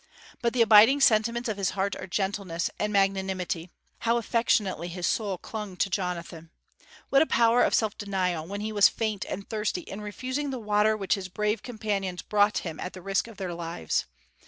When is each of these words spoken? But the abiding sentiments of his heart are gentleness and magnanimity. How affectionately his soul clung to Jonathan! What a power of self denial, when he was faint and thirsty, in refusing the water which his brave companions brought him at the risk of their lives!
But 0.41 0.53
the 0.53 0.63
abiding 0.63 0.99
sentiments 0.99 1.47
of 1.47 1.57
his 1.57 1.69
heart 1.77 1.95
are 1.95 2.07
gentleness 2.07 2.71
and 2.79 2.91
magnanimity. 2.91 3.69
How 3.99 4.17
affectionately 4.17 4.87
his 4.87 5.05
soul 5.05 5.37
clung 5.37 5.75
to 5.77 5.91
Jonathan! 5.91 6.49
What 7.11 7.21
a 7.21 7.27
power 7.27 7.61
of 7.63 7.75
self 7.75 7.95
denial, 7.99 8.47
when 8.47 8.61
he 8.61 8.71
was 8.71 8.87
faint 8.89 9.25
and 9.29 9.47
thirsty, 9.47 9.81
in 9.81 10.01
refusing 10.01 10.49
the 10.49 10.57
water 10.57 10.97
which 10.97 11.13
his 11.13 11.29
brave 11.29 11.61
companions 11.61 12.23
brought 12.23 12.57
him 12.65 12.79
at 12.79 12.93
the 12.93 13.01
risk 13.03 13.27
of 13.27 13.37
their 13.37 13.53
lives! 13.53 14.07